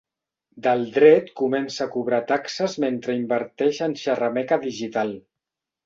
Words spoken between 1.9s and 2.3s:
cobrar